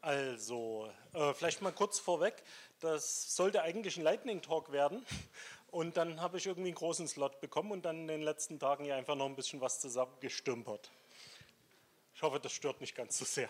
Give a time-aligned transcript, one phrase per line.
[0.00, 2.42] Also, äh, vielleicht mal kurz vorweg,
[2.80, 5.06] das sollte eigentlich ein Lightning Talk werden
[5.70, 8.84] und dann habe ich irgendwie einen großen Slot bekommen und dann in den letzten Tagen
[8.84, 10.90] hier einfach noch ein bisschen was zusammengestümpert.
[12.14, 13.48] Ich hoffe, das stört nicht ganz so sehr.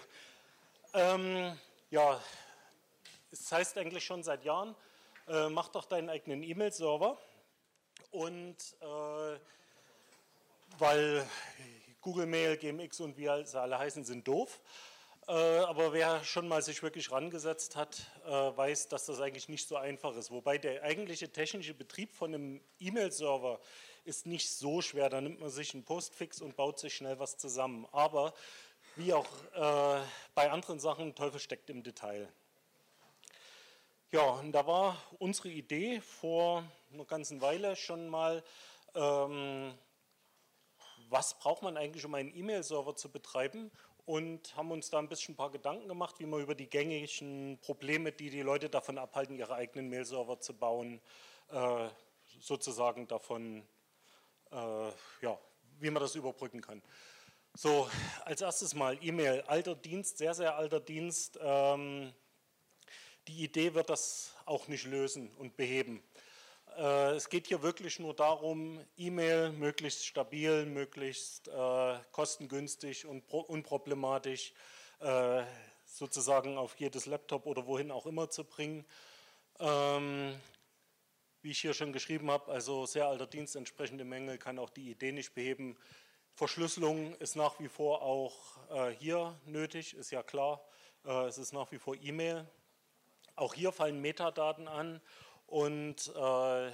[0.93, 1.59] Ähm,
[1.91, 2.21] ja,
[3.33, 4.77] es heißt eigentlich schon seit Jahren,
[5.27, 7.19] äh, mach doch deinen eigenen E-Mail-Server
[8.13, 9.39] und äh,
[10.79, 11.27] weil
[12.01, 14.61] Google Mail, GMX und wie sie alle heißen, sind doof.
[15.27, 19.67] Äh, aber wer schon mal sich wirklich rangesetzt hat, äh, weiß, dass das eigentlich nicht
[19.67, 20.31] so einfach ist.
[20.31, 23.59] Wobei der eigentliche technische Betrieb von einem E-Mail-Server
[24.05, 25.09] ist nicht so schwer.
[25.09, 27.87] Da nimmt man sich einen Postfix und baut sich schnell was zusammen.
[27.91, 28.35] Aber
[28.97, 30.03] wie auch äh,
[30.35, 32.29] bei anderen Sachen, Teufel steckt im Detail.
[34.13, 38.45] Ja, und da war unsere Idee vor einer ganzen Weile schon mal,
[38.95, 39.73] ähm,
[41.09, 43.71] was braucht man eigentlich, um einen E-Mail-Server zu betreiben
[44.07, 47.59] und haben uns da ein bisschen ein paar Gedanken gemacht, wie man über die gängigen
[47.63, 51.01] Probleme, die die Leute davon abhalten, ihre eigenen Mail-Server zu bauen,
[51.51, 51.89] äh,
[52.41, 53.67] sozusagen davon,
[54.51, 54.89] äh,
[55.23, 55.39] ja,
[55.81, 56.83] wie man das überbrücken kann.
[57.55, 57.89] So,
[58.25, 61.39] als erstes mal E-Mail, alter Dienst, sehr, sehr alter Dienst.
[61.41, 62.13] Ähm,
[63.29, 66.03] die Idee wird das auch nicht lösen und beheben.
[66.77, 74.53] Äh, es geht hier wirklich nur darum, E-Mail möglichst stabil, möglichst äh, kostengünstig und unproblematisch
[75.01, 75.43] äh,
[75.85, 78.85] sozusagen auf jedes Laptop oder wohin auch immer zu bringen.
[79.61, 80.35] Ähm,
[81.43, 84.91] wie ich hier schon geschrieben habe, also sehr alter Dienst, entsprechende Mängel kann auch die
[84.91, 85.77] Idee nicht beheben.
[86.35, 88.35] Verschlüsselung ist nach wie vor auch
[88.71, 90.67] äh, hier nötig, ist ja klar.
[91.05, 92.49] Äh, es ist nach wie vor E-Mail.
[93.37, 95.01] Auch hier fallen Metadaten an
[95.55, 96.73] und äh,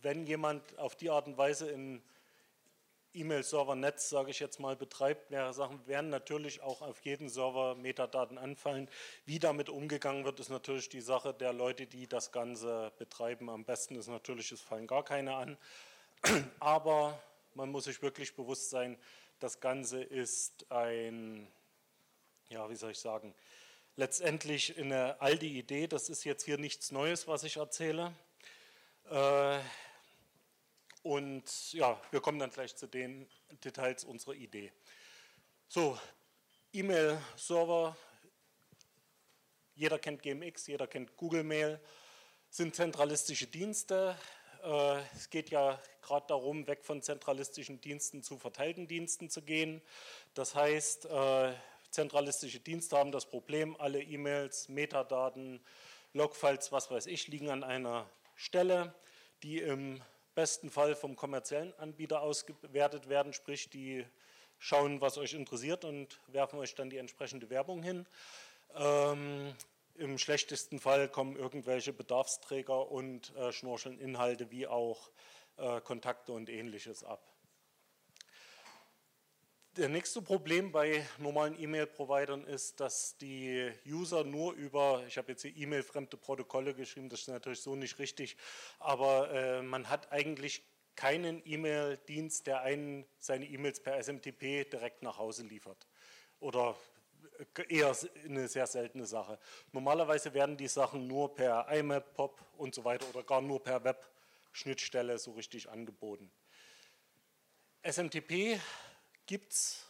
[0.00, 2.02] wenn jemand auf die Art und Weise in
[3.14, 8.38] E-Mail-Server-Netz, sage ich jetzt mal, betreibt, mehrere Sachen, werden natürlich auch auf jeden Server Metadaten
[8.38, 8.88] anfallen.
[9.24, 13.48] Wie damit umgegangen wird, ist natürlich die Sache der Leute, die das Ganze betreiben.
[13.48, 15.56] Am besten ist natürlich, es fallen gar keine an.
[16.58, 17.22] Aber
[17.54, 18.98] man muss sich wirklich bewusst sein,
[19.38, 21.46] das Ganze ist ein,
[22.48, 23.32] ja, wie soll ich sagen,
[23.96, 25.86] letztendlich eine alte Idee.
[25.86, 28.12] Das ist jetzt hier nichts Neues, was ich erzähle.
[29.10, 29.58] Äh,
[31.02, 33.28] und ja, wir kommen dann gleich zu den
[33.64, 34.72] Details unserer Idee.
[35.68, 35.98] So,
[36.72, 37.96] E-Mail-Server,
[39.74, 41.80] jeder kennt GMX, jeder kennt Google Mail,
[42.50, 44.16] sind zentralistische Dienste.
[44.62, 49.82] Äh, es geht ja gerade darum, weg von zentralistischen Diensten zu verteilten Diensten zu gehen.
[50.34, 51.52] Das heißt, äh,
[51.92, 55.60] zentralistische Dienste haben das Problem, alle E-Mails, Metadaten,
[56.14, 58.94] Logfiles, was weiß ich, liegen an einer Stelle,
[59.42, 60.00] die im
[60.34, 64.04] besten Fall vom kommerziellen Anbieter ausgewertet werden, sprich die
[64.58, 68.06] schauen, was euch interessiert und werfen euch dann die entsprechende Werbung hin.
[68.74, 69.54] Ähm,
[69.96, 75.10] Im schlechtesten Fall kommen irgendwelche Bedarfsträger und äh, schnorcheln Inhalte wie auch
[75.58, 77.31] äh, Kontakte und ähnliches ab.
[79.78, 85.40] Der nächste Problem bei normalen E-Mail-Providern ist, dass die User nur über, ich habe jetzt
[85.40, 88.36] hier E-Mail-fremde Protokolle geschrieben, das ist natürlich so nicht richtig,
[88.80, 90.62] aber äh, man hat eigentlich
[90.94, 95.86] keinen E-Mail-Dienst, der einen seine E-Mails per SMTP direkt nach Hause liefert.
[96.38, 96.76] Oder
[97.68, 97.96] eher
[98.26, 99.38] eine sehr seltene Sache.
[99.72, 103.82] Normalerweise werden die Sachen nur per IMAP, POP und so weiter oder gar nur per
[103.82, 106.30] Web-Schnittstelle so richtig angeboten.
[107.82, 108.60] SMTP
[109.32, 109.86] gibt es,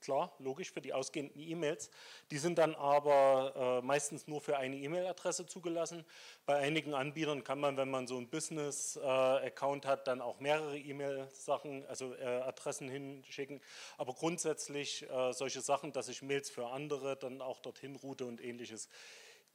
[0.00, 1.90] klar, logisch, für die ausgehenden E-Mails.
[2.30, 6.04] Die sind dann aber äh, meistens nur für eine E-Mail-Adresse zugelassen.
[6.46, 10.78] Bei einigen Anbietern kann man, wenn man so einen Business-Account äh, hat, dann auch mehrere
[10.78, 13.60] E-Mail-Sachen, also äh, Adressen hinschicken.
[13.98, 18.40] Aber grundsätzlich äh, solche Sachen, dass ich Mails für andere dann auch dorthin route und
[18.40, 18.88] ähnliches,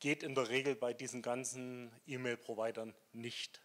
[0.02, 3.62] geht in der Regel bei diesen ganzen E-Mail-Providern nicht.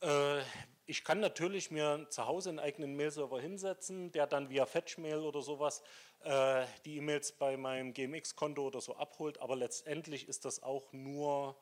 [0.00, 0.40] Äh,
[0.86, 5.40] ich kann natürlich mir zu Hause einen eigenen Mail-Server hinsetzen, der dann via Fetchmail oder
[5.40, 5.82] sowas
[6.24, 11.56] äh, die E-Mails bei meinem GMX-Konto oder so abholt, aber letztendlich ist das auch nur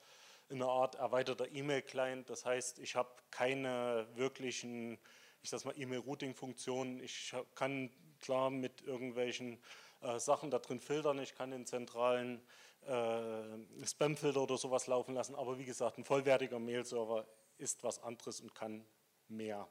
[0.50, 2.28] eine Art erweiterter E-Mail-Client.
[2.28, 4.98] Das heißt, ich habe keine wirklichen,
[5.42, 7.00] ich sag mal, E-Mail-Routing-Funktionen.
[7.00, 7.90] Ich kann
[8.20, 9.62] klar mit irgendwelchen
[10.00, 11.18] äh, Sachen da drin filtern.
[11.20, 12.42] Ich kann den zentralen
[12.86, 15.34] äh, Spam-Filter oder sowas laufen lassen.
[15.34, 17.26] Aber wie gesagt, ein vollwertiger Mail-Server
[17.62, 18.84] ist was anderes und kann
[19.28, 19.68] mehr.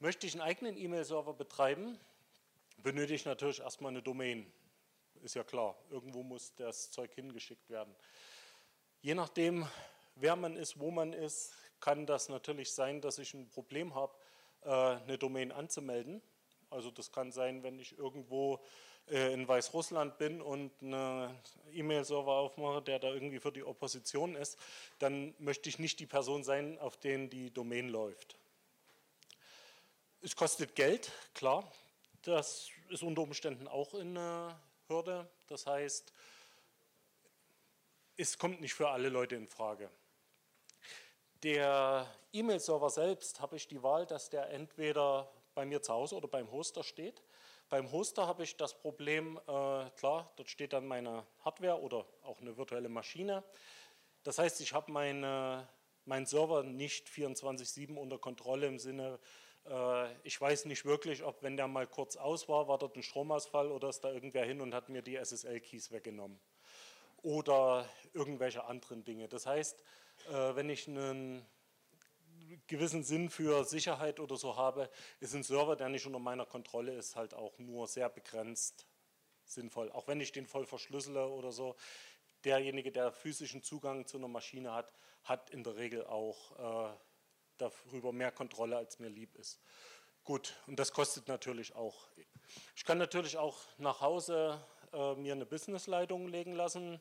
[0.00, 1.98] Möchte ich einen eigenen E-Mail-Server betreiben,
[2.78, 4.50] benötige ich natürlich erstmal eine Domain.
[5.22, 7.94] Ist ja klar, irgendwo muss das Zeug hingeschickt werden.
[9.00, 9.68] Je nachdem,
[10.16, 14.14] wer man ist, wo man ist, kann das natürlich sein, dass ich ein Problem habe,
[14.62, 16.22] äh, eine Domain anzumelden.
[16.70, 18.64] Also das kann sein, wenn ich irgendwo
[19.06, 21.38] in Weißrussland bin und einen
[21.72, 24.58] E-Mail-Server aufmache, der da irgendwie für die Opposition ist,
[24.98, 28.36] dann möchte ich nicht die Person sein, auf den die Domain läuft.
[30.22, 31.70] Es kostet Geld, klar.
[32.22, 34.58] Das ist unter Umständen auch eine
[34.88, 35.28] Hürde.
[35.48, 36.12] Das heißt,
[38.16, 39.90] es kommt nicht für alle Leute in Frage.
[41.42, 46.26] Der E-Mail-Server selbst habe ich die Wahl, dass der entweder bei mir zu Hause oder
[46.26, 47.22] beim Hoster steht.
[47.68, 52.40] Beim Hoster habe ich das Problem, äh, klar, dort steht dann meine Hardware oder auch
[52.40, 53.42] eine virtuelle Maschine.
[54.22, 55.68] Das heißt, ich habe meine,
[56.04, 59.18] meinen Server nicht 24-7 unter Kontrolle im Sinne,
[59.66, 63.02] äh, ich weiß nicht wirklich, ob wenn der mal kurz aus war, war dort ein
[63.02, 66.38] Stromausfall oder ist da irgendwer hin und hat mir die SSL-Keys weggenommen.
[67.22, 69.28] Oder irgendwelche anderen Dinge.
[69.28, 69.82] Das heißt,
[70.28, 71.44] äh, wenn ich einen
[72.66, 76.94] gewissen Sinn für Sicherheit oder so habe, ist ein Server, der nicht unter meiner Kontrolle
[76.94, 78.86] ist, halt auch nur sehr begrenzt
[79.44, 79.90] sinnvoll.
[79.92, 81.76] Auch wenn ich den voll verschlüssele oder so,
[82.44, 84.92] derjenige, der physischen Zugang zu einer Maschine hat,
[85.22, 86.96] hat in der Regel auch äh,
[87.58, 89.60] darüber mehr Kontrolle, als mir lieb ist.
[90.22, 92.08] Gut, und das kostet natürlich auch.
[92.76, 94.60] Ich kann natürlich auch nach Hause
[94.92, 97.00] äh, mir eine Businessleitung legen lassen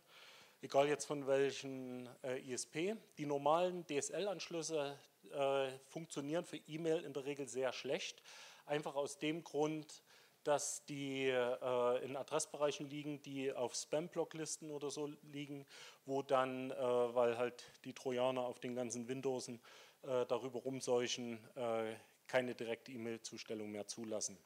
[0.63, 2.95] egal jetzt von welchen äh, ISP.
[3.17, 4.97] Die normalen DSL-Anschlüsse
[5.31, 8.21] äh, funktionieren für E-Mail in der Regel sehr schlecht,
[8.65, 10.03] einfach aus dem Grund,
[10.43, 15.65] dass die äh, in Adressbereichen liegen, die auf Spam-Blocklisten oder so liegen,
[16.05, 19.61] wo dann, äh, weil halt die Trojaner auf den ganzen Windowsen
[20.03, 21.95] äh, darüber rumseuchen, äh,
[22.27, 24.37] keine direkte E-Mail-Zustellung mehr zulassen.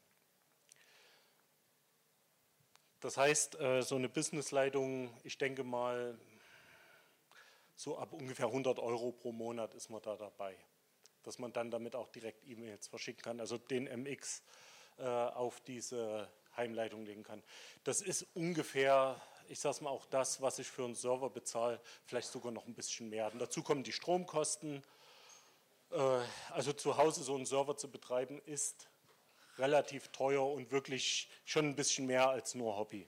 [3.00, 6.18] Das heißt, äh, so eine Businessleitung, ich denke mal,
[7.78, 10.58] so ab ungefähr 100 Euro pro Monat ist man da dabei,
[11.24, 14.42] dass man dann damit auch direkt E-Mails verschicken kann, also den MX
[14.98, 16.28] äh, auf diese
[16.58, 17.44] Heimleitung legen kann.
[17.84, 22.30] Das ist ungefähr, ich sage mal auch das, was ich für einen Server bezahle, vielleicht
[22.30, 23.32] sogar noch ein bisschen mehr.
[23.32, 24.84] Und dazu kommen die Stromkosten.
[25.92, 26.20] Äh,
[26.50, 28.90] also zu Hause so einen Server zu betreiben, ist
[29.60, 33.08] relativ teuer und wirklich schon ein bisschen mehr als nur Hobby.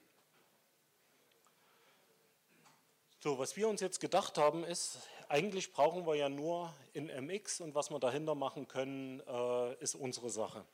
[3.22, 4.96] So, was wir uns jetzt gedacht haben, ist,
[5.28, 9.94] eigentlich brauchen wir ja nur in MX und was wir dahinter machen können, äh, ist
[9.94, 10.64] unsere Sache.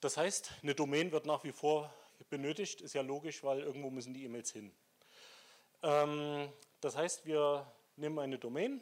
[0.00, 1.92] Das heißt, eine Domain wird nach wie vor
[2.30, 4.72] benötigt, ist ja logisch, weil irgendwo müssen die E-Mails hin.
[5.82, 6.48] Ähm,
[6.80, 8.80] das heißt, wir nehmen eine Domain,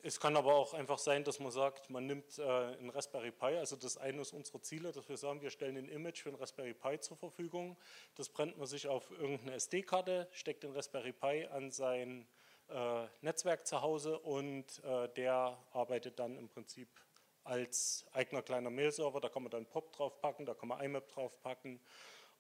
[0.00, 3.57] Es kann aber auch einfach sein, dass man sagt, man nimmt äh, ein Raspberry Pi,
[3.57, 6.37] also das ist eines unserer Ziele, dass wir sagen, wir stellen ein Image für ein
[6.37, 7.76] Raspberry Pi zur Verfügung.
[8.14, 12.28] Das brennt man sich auf irgendeine SD-Karte, steckt den Raspberry Pi an sein
[12.68, 16.88] äh, Netzwerk zu Hause und äh, der arbeitet dann im Prinzip
[17.49, 19.21] als eigener kleiner Mail-Server.
[19.21, 21.81] Da kann man dann POP draufpacken, da kann man IMAP draufpacken.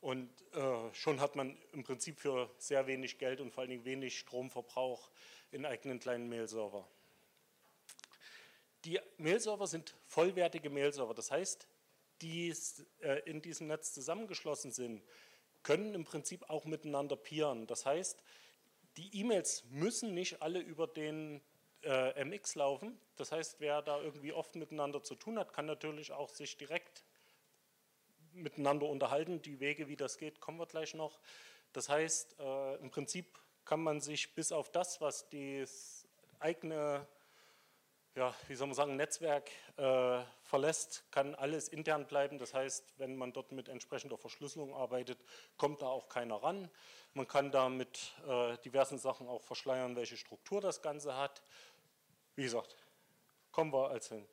[0.00, 3.84] Und äh, schon hat man im Prinzip für sehr wenig Geld und vor allen Dingen
[3.84, 5.10] wenig Stromverbrauch
[5.52, 6.86] einen eigenen kleinen Mail-Server.
[8.84, 11.14] Die Mail-Server sind vollwertige Mail-Server.
[11.14, 11.66] Das heißt,
[12.22, 12.54] die
[13.00, 15.02] äh, in diesem Netz zusammengeschlossen sind,
[15.62, 17.66] können im Prinzip auch miteinander peeren.
[17.66, 18.22] Das heißt,
[18.96, 21.40] die E-Mails müssen nicht alle über den
[21.82, 23.00] äh, MX laufen.
[23.16, 27.04] Das heißt, wer da irgendwie oft miteinander zu tun hat, kann natürlich auch sich direkt
[28.32, 29.42] miteinander unterhalten.
[29.42, 31.18] Die Wege, wie das geht, kommen wir gleich noch.
[31.72, 36.06] Das heißt, äh, im Prinzip kann man sich bis auf das, was das
[36.38, 37.06] eigene
[38.18, 42.38] ja, wie soll man sagen, Netzwerk äh, verlässt, kann alles intern bleiben.
[42.38, 45.18] Das heißt, wenn man dort mit entsprechender Verschlüsselung arbeitet,
[45.56, 46.68] kommt da auch keiner ran.
[47.14, 51.42] Man kann da mit äh, diversen Sachen auch verschleiern, welche Struktur das Ganze hat.
[52.38, 52.76] Wie gesagt,
[53.50, 54.24] kommen wir als hin.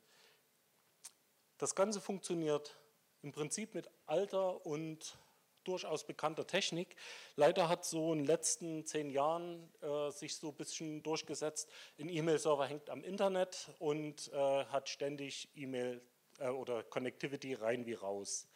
[1.57, 2.77] Das Ganze funktioniert
[3.23, 5.17] im Prinzip mit alter und
[5.63, 6.95] durchaus bekannter Technik.
[7.35, 12.09] Leider hat so in den letzten zehn Jahren äh, sich so ein bisschen durchgesetzt, ein
[12.09, 15.99] E-Mail-Server hängt am Internet und äh, hat ständig E-Mail
[16.37, 18.47] äh, oder Connectivity rein wie raus.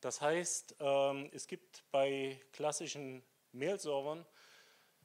[0.00, 3.22] Das heißt, ähm, es gibt bei klassischen
[3.52, 4.24] Mail-Servern,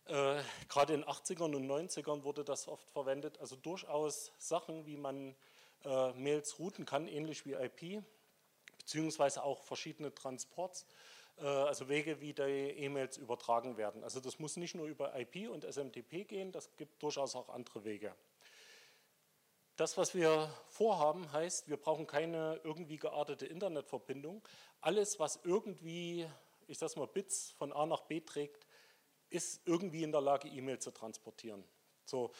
[0.05, 4.97] äh, gerade in den 80ern und 90ern wurde das oft verwendet, also durchaus Sachen, wie
[4.97, 5.35] man
[5.83, 8.03] äh, Mails routen kann, ähnlich wie IP,
[8.77, 10.85] beziehungsweise auch verschiedene Transports
[11.41, 14.03] äh, also Wege, wie die E-Mails übertragen werden.
[14.03, 17.83] Also das muss nicht nur über IP und SMTP gehen, das gibt durchaus auch andere
[17.83, 18.15] Wege.
[19.77, 24.43] Das, was wir vorhaben, heißt, wir brauchen keine irgendwie geartete Internetverbindung.
[24.81, 26.27] Alles, was irgendwie,
[26.67, 28.67] ich sage mal, Bits von A nach B trägt,
[29.31, 31.63] ist irgendwie in der Lage, E-Mail zu transportieren.
[32.05, 32.31] So,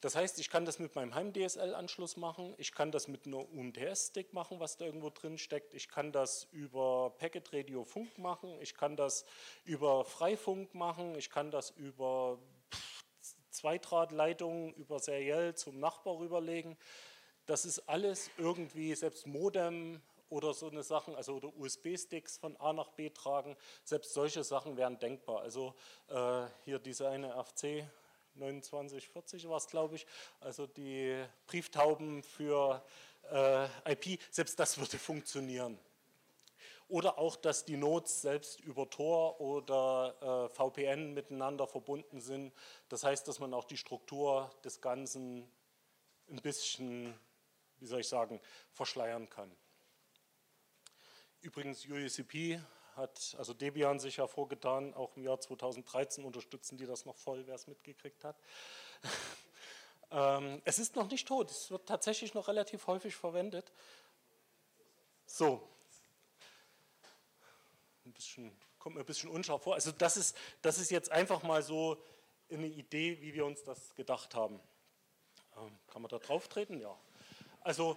[0.00, 4.32] das heißt, ich kann das mit meinem Heim-DSL-Anschluss machen, ich kann das mit einer UMTS-Stick
[4.32, 8.74] machen, was da irgendwo drin steckt, ich kann das über Packet Radio Funk machen, ich
[8.74, 9.24] kann das
[9.64, 12.38] über Freifunk machen, ich kann das über
[13.50, 16.76] Zweidrahtleitungen, über seriell zum Nachbar rüberlegen.
[17.46, 22.72] Das ist alles irgendwie, selbst Modem oder so eine Sachen, also oder USB-Sticks von A
[22.72, 25.40] nach B tragen, selbst solche Sachen wären denkbar.
[25.40, 25.74] Also
[26.08, 27.84] äh, hier diese eine FC
[28.38, 30.06] 2940 war es, glaube ich,
[30.40, 32.82] also die Brieftauben für
[33.30, 35.78] äh, IP, selbst das würde funktionieren.
[36.88, 42.52] Oder auch, dass die Nodes selbst über Tor oder äh, VPN miteinander verbunden sind.
[42.88, 45.46] Das heißt, dass man auch die Struktur des Ganzen
[46.30, 47.14] ein bisschen,
[47.80, 48.40] wie soll ich sagen,
[48.72, 49.54] verschleiern kann.
[51.40, 52.60] Übrigens, UECP
[52.96, 57.54] hat also Debian sich hervorgetan, auch im Jahr 2013 unterstützen die das noch voll, wer
[57.54, 58.36] es mitgekriegt hat.
[60.10, 63.72] ähm, es ist noch nicht tot, es wird tatsächlich noch relativ häufig verwendet.
[65.26, 65.62] So,
[68.04, 69.74] ein bisschen, kommt mir ein bisschen unscharf vor.
[69.74, 72.02] Also das ist, das ist jetzt einfach mal so
[72.50, 74.58] eine Idee, wie wir uns das gedacht haben.
[75.56, 76.80] Ähm, kann man da drauf treten?
[76.80, 76.98] Ja.
[77.60, 77.96] Also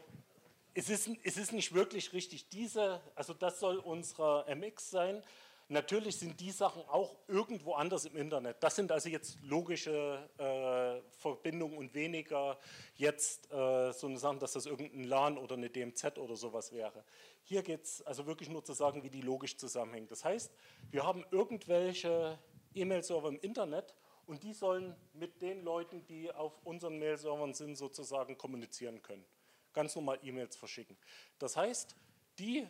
[0.73, 5.23] es ist, es ist nicht wirklich richtig diese, also das soll unsere MX sein.
[5.67, 8.57] Natürlich sind die Sachen auch irgendwo anders im Internet.
[8.61, 12.57] Das sind also jetzt logische äh, Verbindungen und weniger
[12.95, 17.05] jetzt äh, so eine Sache, dass das irgendein LAN oder eine DMZ oder sowas wäre.
[17.43, 20.09] Hier geht es also wirklich nur zu sagen, wie die logisch zusammenhängen.
[20.09, 20.51] Das heißt,
[20.89, 22.37] wir haben irgendwelche
[22.73, 23.93] E-Mail-Server im Internet
[24.25, 29.25] und die sollen mit den Leuten, die auf unseren Mail-Servern sind, sozusagen kommunizieren können
[29.73, 30.97] ganz normal E-Mails verschicken.
[31.39, 31.95] Das heißt,
[32.39, 32.67] die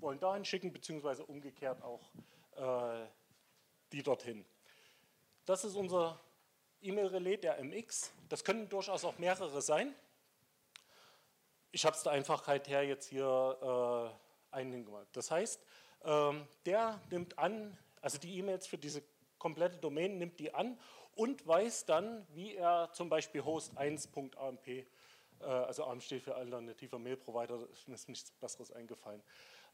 [0.00, 2.02] wollen dahin schicken, beziehungsweise umgekehrt auch
[2.56, 3.06] äh,
[3.92, 4.44] die dorthin.
[5.44, 6.20] Das ist unser
[6.82, 8.12] E-Mail-Relais der MX.
[8.28, 9.94] Das können durchaus auch mehrere sein.
[11.72, 14.14] Ich habe es der Einfachheit her jetzt hier
[14.52, 15.08] äh, eingemacht.
[15.12, 15.60] Das heißt,
[16.04, 19.02] ähm, der nimmt an, also die E-Mails für diese
[19.38, 20.78] komplette Domain nimmt die an
[21.14, 24.86] und weiß dann, wie er zum Beispiel host1.amp äh,
[25.40, 29.22] also ARM steht für alternativer Mail Provider, mir ist nichts Besseres eingefallen,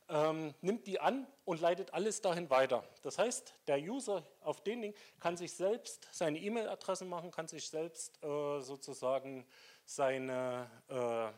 [0.08, 2.84] ähm, nimmt die an und leitet alles dahin weiter.
[3.02, 7.68] Das heißt, der User auf den Ding kann sich selbst seine E-Mail-Adressen machen, kann sich
[7.68, 9.46] selbst äh, sozusagen
[9.84, 11.28] seine äh,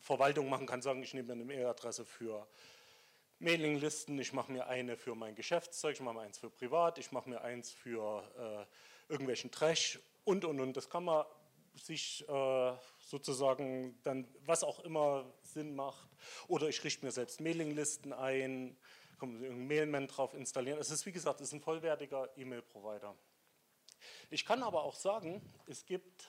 [0.00, 2.46] Verwaltung machen, kann sagen, ich nehme eine Mail-Adresse für
[3.38, 7.12] Mailinglisten, ich mache mir eine für mein Geschäftszeug, ich mache mir eins für privat, ich
[7.12, 10.76] mache mir eins für äh, irgendwelchen Trash und und und.
[10.76, 11.24] Das kann man
[11.74, 12.72] sich äh,
[13.06, 16.08] sozusagen dann, was auch immer Sinn macht,
[16.48, 18.76] oder ich richte mir selbst Mailinglisten ein,
[19.18, 20.78] kann man Mailman drauf installieren.
[20.80, 23.14] Es ist wie gesagt, es ist ein vollwertiger E-Mail-Provider.
[24.28, 26.28] Ich kann aber auch sagen, es gibt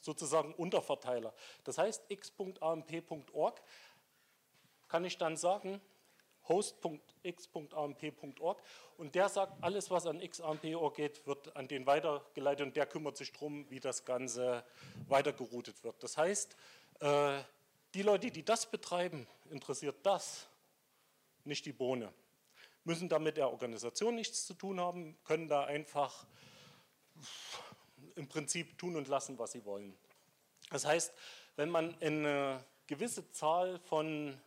[0.00, 1.34] sozusagen Unterverteiler.
[1.64, 3.62] Das heißt, x.amp.org
[4.88, 5.80] kann ich dann sagen,
[6.48, 7.02] host.x.amp.org
[8.96, 13.16] und der sagt, alles was an xamp.org geht, wird an den weitergeleitet und der kümmert
[13.16, 14.64] sich darum, wie das Ganze
[15.08, 16.02] weitergeroutet wird.
[16.02, 16.56] Das heißt,
[17.00, 17.38] äh,
[17.94, 20.46] die Leute, die das betreiben, interessiert das,
[21.44, 22.12] nicht die Bohne.
[22.84, 26.26] Müssen damit der Organisation nichts zu tun haben, können da einfach
[28.16, 29.96] im Prinzip tun und lassen, was sie wollen.
[30.70, 31.14] Das heißt,
[31.56, 34.38] wenn man eine gewisse Zahl von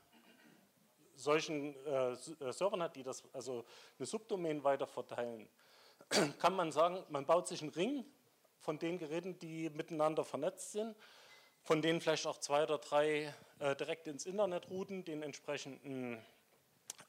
[1.17, 2.15] solchen äh,
[2.51, 3.65] Servern hat, die das also
[3.97, 5.47] eine Subdomain weiter verteilen,
[6.39, 8.05] kann man sagen, man baut sich einen Ring
[8.59, 10.95] von den Geräten, die miteinander vernetzt sind,
[11.63, 16.23] von denen vielleicht auch zwei oder drei äh, direkt ins Internet routen, den entsprechenden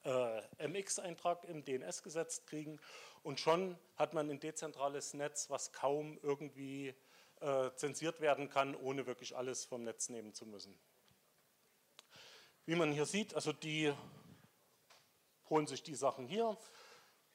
[0.05, 2.81] äh, MX-Eintrag im DNS gesetzt kriegen
[3.23, 6.95] und schon hat man ein dezentrales Netz, was kaum irgendwie
[7.41, 10.79] äh, zensiert werden kann, ohne wirklich alles vom Netz nehmen zu müssen.
[12.68, 13.94] Wie man hier sieht, also die
[15.48, 16.54] holen sich die Sachen hier.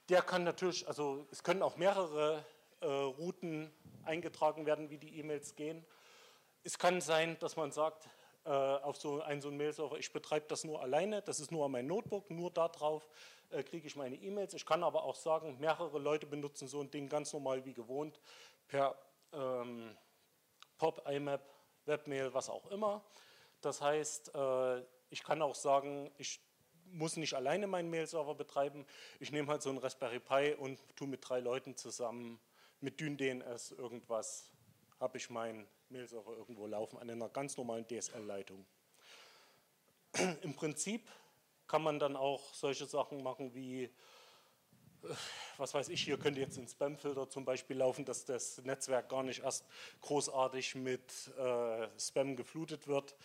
[0.10, 2.46] Der kann natürlich, also es können auch mehrere
[2.82, 3.74] äh, Routen
[4.04, 5.84] eingetragen werden, wie die E-Mails gehen.
[6.62, 8.08] Es kann sein, dass man sagt,
[8.46, 11.88] äh, auf so einen so Mail-Server, ich betreibe das nur alleine, das ist nur mein
[11.88, 13.10] Notebook, nur darauf
[13.50, 14.54] äh, kriege ich meine E-Mails.
[14.54, 18.20] Ich kann aber auch sagen, mehrere Leute benutzen so ein Ding ganz normal wie gewohnt
[18.68, 18.96] per
[19.32, 19.98] ähm,
[20.78, 21.42] POP, IMAP,
[21.86, 23.04] Webmail, was auch immer.
[23.62, 24.84] Das heißt, äh,
[25.14, 26.42] ich kann auch sagen, ich
[26.86, 28.84] muss nicht alleine meinen Mail-Server betreiben.
[29.20, 32.40] Ich nehme halt so ein Raspberry Pi und tue mit drei Leuten zusammen
[32.82, 34.52] mit DynDNS irgendwas,
[35.00, 38.66] habe ich meinen Mail-Server irgendwo laufen an einer ganz normalen DSL-Leitung.
[40.42, 41.08] Im Prinzip
[41.68, 43.92] kann man dann auch solche Sachen machen wie
[45.58, 49.24] was weiß ich, hier könnte jetzt ein Spamfilter zum Beispiel laufen, dass das Netzwerk gar
[49.24, 49.66] nicht erst
[50.02, 53.16] großartig mit äh, Spam geflutet wird.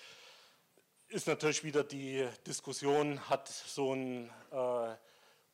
[1.10, 4.94] Ist natürlich wieder die Diskussion, hat so ein äh,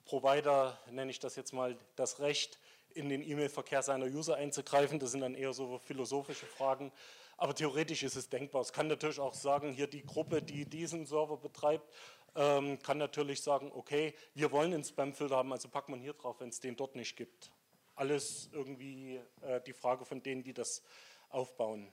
[0.05, 2.59] Provider, nenne ich das jetzt mal, das Recht,
[2.93, 4.99] in den E-Mail-Verkehr seiner User einzugreifen.
[4.99, 6.91] Das sind dann eher so philosophische Fragen.
[7.37, 8.63] Aber theoretisch ist es denkbar.
[8.63, 11.89] Es kann natürlich auch sagen, hier die Gruppe, die diesen Server betreibt,
[12.35, 16.41] ähm, kann natürlich sagen, okay, wir wollen einen Spamfilter haben, also packt man hier drauf,
[16.41, 17.53] wenn es den dort nicht gibt.
[17.95, 20.83] Alles irgendwie äh, die Frage von denen, die das
[21.29, 21.93] aufbauen.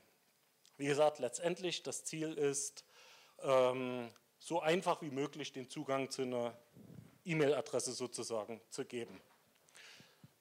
[0.77, 2.85] Wie gesagt, letztendlich das Ziel ist,
[3.43, 6.57] ähm, so einfach wie möglich den Zugang zu einer
[7.25, 9.22] E-Mail-Adresse sozusagen zu geben.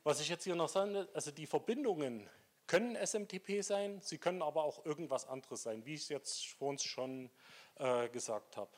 [0.02, 2.28] Was ich jetzt hier noch sagen will, also die Verbindungen
[2.66, 6.68] können SMTP sein, sie können aber auch irgendwas anderes sein, wie ich es jetzt vor
[6.68, 7.30] uns schon
[7.78, 8.70] äh, gesagt habe.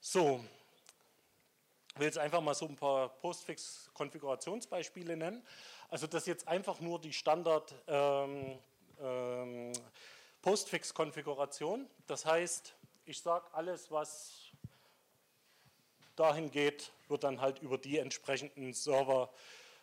[0.00, 0.44] So,
[1.94, 5.42] ich will jetzt einfach mal so ein paar Postfix-Konfigurationsbeispiele nennen.
[5.88, 8.58] Also das ist jetzt einfach nur die Standard ähm,
[9.00, 9.72] ähm,
[10.42, 11.88] Postfix-Konfiguration.
[12.06, 12.74] Das heißt,
[13.06, 14.50] ich sage, alles, was
[16.16, 19.32] dahin geht, wird dann halt über die entsprechenden Server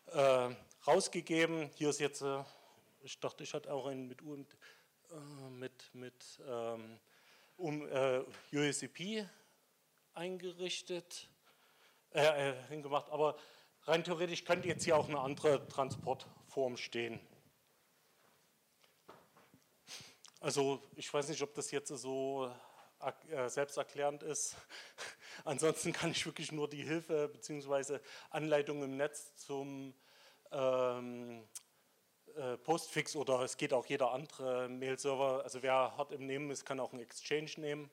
[0.07, 0.49] äh,
[0.85, 1.69] rausgegeben.
[1.75, 2.43] Hier ist jetzt, äh,
[3.01, 6.99] ich dachte, ich hatte auch einen mit, U äh, mit, mit ähm,
[7.55, 9.25] um, äh, USCP
[10.13, 11.29] eingerichtet,
[12.11, 13.37] äh, äh, hingemacht, aber
[13.83, 17.21] rein theoretisch könnte jetzt hier auch eine andere Transportform stehen.
[20.41, 22.51] Also ich weiß nicht, ob das jetzt so
[23.31, 24.55] äh, selbsterklärend ist.
[25.45, 27.99] Ansonsten kann ich wirklich nur die Hilfe bzw.
[28.29, 29.93] Anleitung im Netz zum
[30.51, 31.47] ähm,
[32.35, 35.43] äh, Postfix oder es geht auch jeder andere Mail-Server.
[35.43, 37.89] Also wer hart im Nehmen ist, kann auch einen Exchange nehmen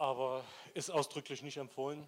[0.00, 2.06] aber ist ausdrücklich nicht empfohlen.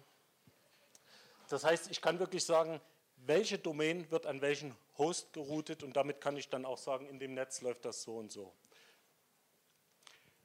[1.47, 2.81] Das heißt, ich kann wirklich sagen,
[3.17, 7.19] welche Domain wird an welchen Host geroutet und damit kann ich dann auch sagen, in
[7.19, 8.51] dem Netz läuft das so und so.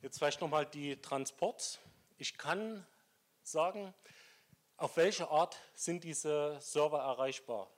[0.00, 1.80] Jetzt vielleicht nochmal die Transports.
[2.18, 2.86] Ich kann
[3.42, 3.92] sagen,
[4.76, 7.68] auf welche Art sind diese Server erreichbar.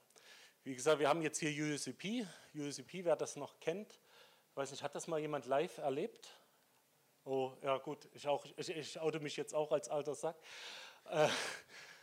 [0.62, 2.26] Wie gesagt, wir haben jetzt hier USCP.
[2.54, 4.02] USCP, wer das noch kennt,
[4.54, 6.28] weiß nicht, hat das mal jemand live erlebt?
[7.24, 10.36] Oh, ja gut, ich, auch, ich, ich oute mich jetzt auch als alter Sack.
[11.06, 11.26] Äh,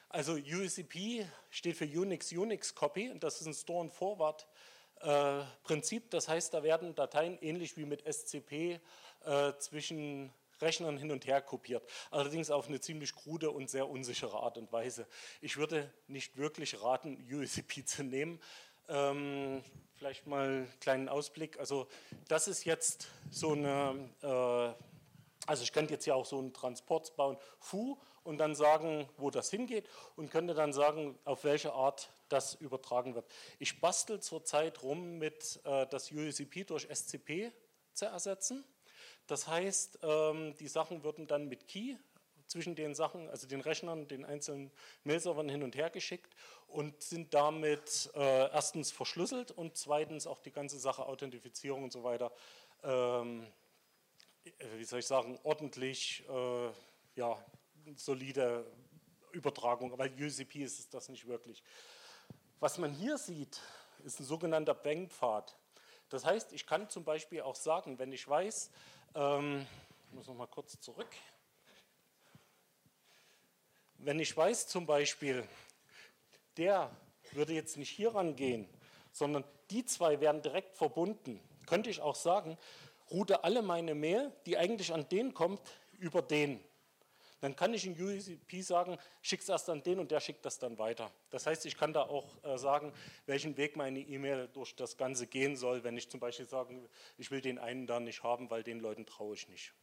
[0.10, 4.48] also USCP steht für Unix Unix Copy und das ist ein Store and Forward
[5.02, 6.10] äh, Prinzip.
[6.12, 8.80] Das heißt, da werden Dateien ähnlich wie mit SCP
[9.26, 11.88] äh, zwischen Rechnern hin und her kopiert.
[12.10, 15.08] Allerdings auf eine ziemlich krude und sehr unsichere Art und Weise.
[15.42, 18.40] Ich würde nicht wirklich raten, USCP zu nehmen.
[18.90, 19.64] Ähm,
[19.96, 21.60] vielleicht mal einen kleinen Ausblick.
[21.60, 21.88] Also
[22.28, 24.84] das ist jetzt so eine äh,
[25.48, 29.32] also ich könnte jetzt ja auch so einen Transport bauen, Fu, und dann sagen, wo
[29.32, 33.26] das hingeht und könnte dann sagen, auf welche Art das übertragen wird.
[33.60, 37.52] Ich bastel zurzeit rum mit äh, das USCP durch SCP
[37.94, 38.64] zu ersetzen.
[39.28, 41.96] Das heißt, ähm, die Sachen würden dann mit Key
[42.48, 44.72] zwischen den Sachen, also den Rechnern, den einzelnen
[45.04, 46.34] Mail-Servern hin und her geschickt
[46.68, 52.04] und sind damit äh, erstens verschlüsselt und zweitens auch die ganze Sache Authentifizierung und so
[52.04, 52.32] weiter
[52.84, 53.46] ähm,
[54.78, 56.70] wie soll ich sagen, ordentlich, äh,
[57.16, 57.44] ja,
[57.96, 58.66] solide
[59.32, 61.64] Übertragung, weil UCP ist es das nicht wirklich.
[62.60, 63.62] Was man hier sieht,
[64.04, 65.56] ist ein sogenannter Bankpfad.
[66.10, 68.72] Das heißt, ich kann zum Beispiel auch sagen, wenn ich weiß,
[69.16, 69.68] ähm,
[70.08, 71.10] ich muss noch mal kurz zurück,
[74.00, 75.48] Wenn ich weiß zum Beispiel,
[76.56, 76.92] der
[77.32, 78.70] würde jetzt nicht hier rangehen,
[79.12, 82.58] sondern die zwei werden direkt verbunden, könnte ich auch sagen,
[83.10, 85.62] route alle meine Mail, die eigentlich an den kommt,
[86.00, 86.64] über den.
[87.40, 90.58] Dann kann ich in UCP sagen, schick es erst an den und der schickt das
[90.58, 91.12] dann weiter.
[91.30, 92.92] Das heißt, ich kann da auch äh, sagen,
[93.26, 97.30] welchen Weg meine E-Mail durch das Ganze gehen soll, wenn ich zum Beispiel sage, ich
[97.30, 99.74] will den einen da nicht haben, weil den Leuten traue ich nicht.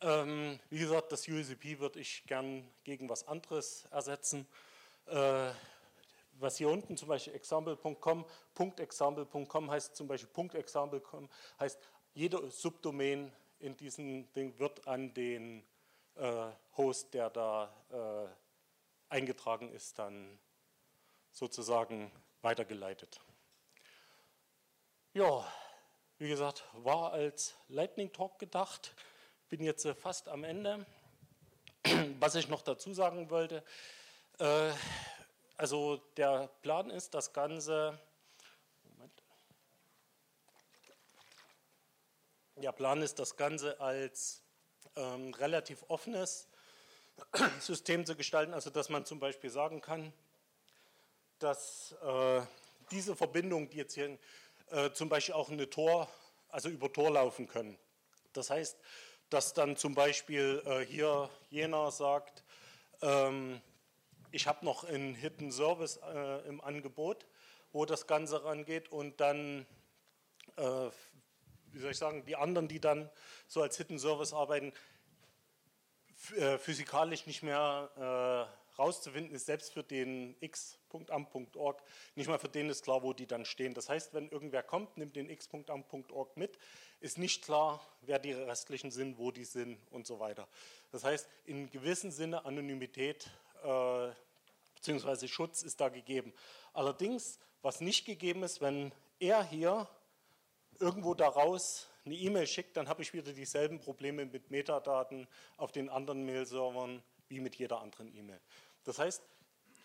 [0.00, 4.48] Ähm, wie gesagt, das UCP würde ich gern gegen was anderes ersetzen.
[5.06, 5.50] Äh,
[6.40, 8.24] was hier unten zum Beispiel example.com,
[8.78, 11.28] .example.com heißt zum Beispiel .example.com
[11.60, 11.78] heißt
[12.14, 15.64] jede Subdomain in diesem Ding wird an den
[16.16, 20.38] äh, Host, der da äh, eingetragen ist, dann
[21.30, 22.10] sozusagen
[22.42, 23.20] weitergeleitet.
[25.14, 25.46] Ja,
[26.18, 28.94] wie gesagt, war als Lightning Talk gedacht.
[29.48, 30.84] Bin jetzt äh, fast am Ende.
[32.18, 33.62] Was ich noch dazu sagen wollte,
[34.38, 34.72] äh,
[35.56, 37.98] also der Plan ist, das Ganze
[42.62, 44.40] Der Plan ist, das Ganze als
[44.94, 46.48] ähm, relativ offenes
[47.58, 50.12] System zu gestalten, also dass man zum Beispiel sagen kann,
[51.40, 52.40] dass äh,
[52.92, 54.16] diese Verbindungen, die jetzt hier
[54.70, 56.08] äh, zum Beispiel auch eine Tor,
[56.50, 57.76] also über Tor laufen können.
[58.32, 58.78] Das heißt,
[59.28, 62.44] dass dann zum Beispiel äh, hier jener sagt,
[63.00, 63.60] ähm,
[64.30, 67.26] ich habe noch einen Hidden Service äh, im Angebot,
[67.72, 69.66] wo das Ganze rangeht und dann
[70.54, 70.90] äh,
[71.72, 73.10] wie soll ich sagen, die anderen, die dann
[73.46, 74.72] so als Hidden Service arbeiten,
[76.36, 81.82] äh, physikalisch nicht mehr äh, rauszufinden ist, selbst für den x.am.org,
[82.14, 83.74] nicht mal für den ist klar, wo die dann stehen.
[83.74, 86.58] Das heißt, wenn irgendwer kommt, nimmt den x.am.org mit,
[87.00, 90.48] ist nicht klar, wer die restlichen sind, wo die sind und so weiter.
[90.90, 93.28] Das heißt, in gewissem Sinne Anonymität
[93.64, 94.10] äh,
[94.76, 95.28] bzw.
[95.28, 96.32] Schutz ist da gegeben.
[96.72, 99.88] Allerdings, was nicht gegeben ist, wenn er hier
[100.82, 105.88] irgendwo daraus eine E-Mail schickt, dann habe ich wieder dieselben Probleme mit Metadaten auf den
[105.88, 108.40] anderen Mail-Servern wie mit jeder anderen E-Mail.
[108.84, 109.22] Das heißt,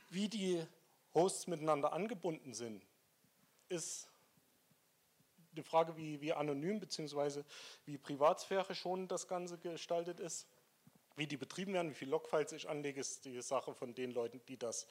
[0.10, 0.66] wie die
[1.14, 2.84] Hosts miteinander angebunden sind,
[3.70, 4.10] ist
[5.52, 7.44] die Frage, wie, wie anonym bzw.
[7.86, 10.48] wie Privatsphäre schon das Ganze gestaltet ist.
[11.16, 14.42] Wie die betrieben werden, wie viele Logfiles ich anlege, ist die Sache von den Leuten,
[14.48, 14.88] die das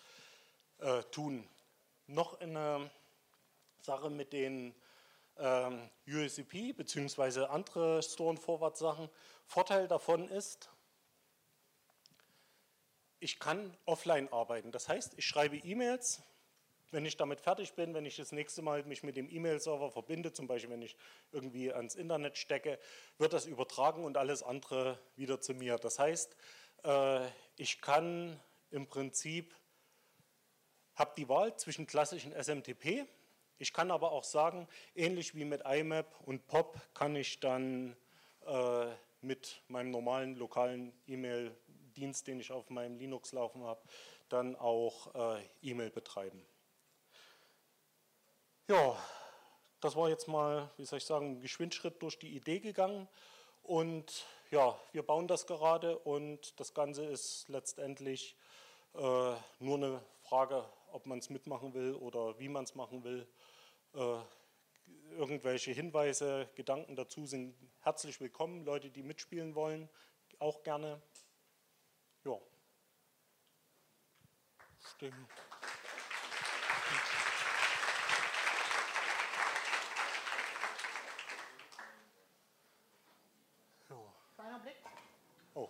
[0.79, 1.49] äh, tun.
[2.07, 2.91] Noch eine
[3.81, 4.75] Sache mit den
[5.39, 7.45] ähm, USCP bzw.
[7.47, 9.09] andere Store- und Forward-Sachen.
[9.47, 10.71] Vorteil davon ist,
[13.21, 14.73] ich kann offline arbeiten.
[14.73, 16.23] Das heißt, ich schreibe E-Mails,
[16.91, 20.33] wenn ich damit fertig bin, wenn ich das nächste Mal mich mit dem E-Mail-Server verbinde,
[20.33, 20.97] zum Beispiel wenn ich
[21.33, 22.79] irgendwie ans Internet stecke,
[23.19, 25.77] wird das übertragen und alles andere wieder zu mir.
[25.79, 26.37] Das heißt,
[26.85, 29.55] äh, ich kann im Prinzip,
[30.95, 33.07] habe die Wahl zwischen klassischen SMTP,
[33.59, 37.97] ich kann aber auch sagen, ähnlich wie mit IMAP und POP kann ich dann
[38.47, 38.87] äh,
[39.21, 43.81] mit meinem normalen lokalen E-Mail-Dienst, den ich auf meinem Linux laufen habe,
[44.29, 46.45] dann auch äh, E-Mail betreiben.
[48.69, 48.97] Ja,
[49.81, 53.09] das war jetzt mal, wie soll ich sagen, ein Geschwindschritt durch die Idee gegangen.
[53.63, 58.37] Und ja, wir bauen das gerade und das Ganze ist letztendlich
[58.95, 58.99] äh,
[59.61, 63.29] nur eine Frage, ob man es mitmachen will oder wie man es machen will.
[63.95, 64.19] Äh,
[65.13, 68.65] irgendwelche Hinweise, Gedanken dazu sind herzlich willkommen.
[68.65, 69.89] Leute, die mitspielen wollen,
[70.41, 71.01] auch gerne.
[72.25, 72.39] Ja.
[74.97, 75.15] Stimmt.
[84.37, 84.77] Kleiner Blick.
[85.55, 85.69] Oh.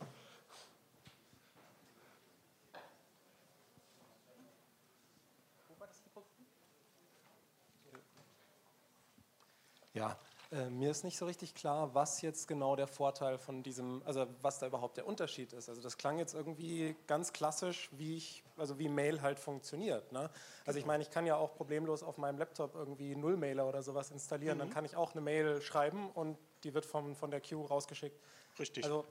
[9.97, 10.15] Ja,
[10.51, 14.27] äh, mir ist nicht so richtig klar, was jetzt genau der Vorteil von diesem, also
[14.43, 15.69] was da überhaupt der Unterschied ist.
[15.69, 20.13] Also das klang jetzt irgendwie ganz klassisch, wie ich, also wie Mail halt funktioniert.
[20.13, 20.31] Ne?
[20.65, 24.11] Also ich meine, ich kann ja auch problemlos auf meinem Laptop irgendwie Nullmailer oder sowas
[24.11, 24.59] installieren.
[24.59, 24.61] Mhm.
[24.61, 28.21] Dann kann ich auch eine Mail schreiben und die wird vom, von der Queue rausgeschickt.
[28.59, 28.85] Richtig.
[28.85, 29.05] Also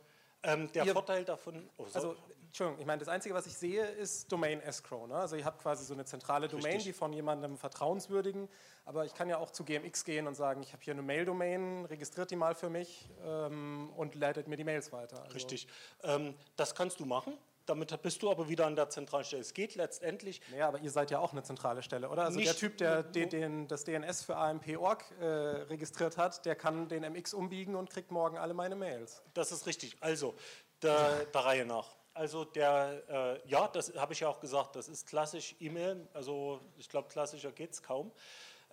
[0.45, 1.69] ähm, der ihr, Vorteil davon.
[1.77, 1.95] Oh, so.
[1.95, 2.15] Also,
[2.47, 5.07] Entschuldigung, ich meine, das Einzige, was ich sehe, ist Domain Escrow.
[5.07, 5.15] Ne?
[5.15, 6.85] Also, ihr habt quasi so eine zentrale Domain, Richtig.
[6.85, 8.47] die von jemandem vertrauenswürdigen.
[8.85, 11.85] Aber ich kann ja auch zu GMX gehen und sagen, ich habe hier eine Mail-Domain,
[11.85, 15.21] registriert die mal für mich ähm, und leitet mir die Mails weiter.
[15.23, 15.67] Also Richtig.
[16.03, 17.37] Ähm, das kannst du machen.
[17.65, 19.41] Damit bist du aber wieder an der zentralen Stelle.
[19.41, 20.41] Es geht letztendlich.
[20.55, 22.23] Ja, aber ihr seid ja auch eine zentrale Stelle, oder?
[22.23, 26.87] Also der Typ, der den, den, das DNS für AMP.org äh, registriert hat, der kann
[26.87, 29.23] den MX umbiegen und kriegt morgen alle meine Mails.
[29.33, 29.97] Das ist richtig.
[29.99, 30.35] Also,
[30.81, 31.95] der, der Reihe nach.
[32.13, 36.61] Also der, äh, ja, das habe ich ja auch gesagt, das ist klassisch E-Mail, also
[36.77, 38.09] ich glaube, klassischer geht es kaum.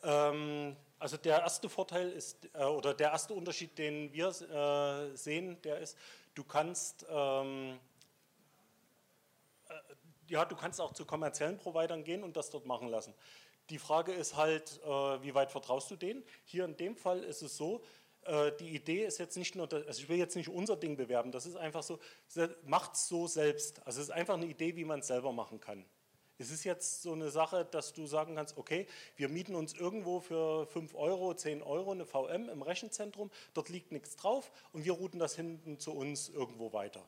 [0.04, 5.60] Ähm, also der erste Vorteil ist, äh, oder der erste Unterschied, den wir äh, sehen,
[5.62, 5.98] der ist,
[6.34, 7.78] du kannst, ähm, äh,
[10.32, 13.14] ja, du kannst auch zu kommerziellen Providern gehen und das dort machen lassen.
[13.68, 14.88] Die Frage ist halt, äh,
[15.22, 16.24] wie weit vertraust du denen?
[16.44, 17.84] Hier in dem Fall ist es so,
[18.22, 21.32] äh, die Idee ist jetzt nicht nur, also ich will jetzt nicht unser Ding bewerben,
[21.32, 21.98] das ist einfach so,
[22.64, 23.86] macht es so selbst.
[23.86, 25.84] Also es ist einfach eine Idee, wie man es selber machen kann.
[26.38, 30.20] Es ist jetzt so eine Sache, dass du sagen kannst, okay, wir mieten uns irgendwo
[30.20, 34.92] für 5 Euro, 10 Euro eine VM im Rechenzentrum, dort liegt nichts drauf und wir
[34.92, 37.06] routen das hinten zu uns irgendwo weiter.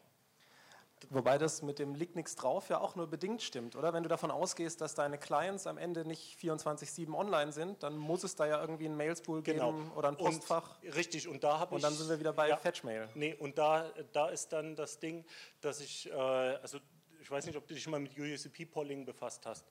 [1.10, 3.92] Wobei das mit dem liegt nichts drauf ja auch nur bedingt stimmt, oder?
[3.92, 8.24] Wenn du davon ausgehst, dass deine Clients am Ende nicht 24-7 online sind, dann muss
[8.24, 9.72] es da ja irgendwie ein Mailspool genau.
[9.72, 10.80] geben oder ein Postfach.
[10.82, 11.76] Und, richtig, und da habe ich.
[11.76, 13.08] Und dann sind wir wieder bei ja, Fetchmail.
[13.14, 15.24] Nee, und da, da ist dann das Ding,
[15.60, 16.78] dass ich, äh, also
[17.20, 19.66] ich weiß nicht, ob du dich mal mit UUCP-Polling befasst hast.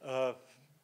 [0.00, 0.34] Äh,